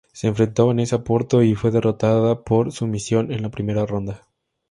Se 0.13 0.25
enfrentó 0.25 0.63
a 0.63 0.65
Vanessa 0.65 1.03
Porto 1.03 1.43
y 1.43 1.53
fue 1.53 1.69
derrotada 1.69 2.43
por 2.43 2.71
sumisión 2.71 3.31
en 3.31 3.43
la 3.43 3.51
primera 3.51 3.85
ronda. 3.85 4.25